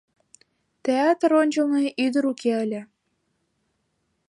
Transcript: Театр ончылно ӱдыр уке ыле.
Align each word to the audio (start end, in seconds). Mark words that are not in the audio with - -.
Театр 0.85 1.31
ончылно 1.41 1.79
ӱдыр 2.05 2.23
уке 2.31 2.51
ыле. 2.63 2.81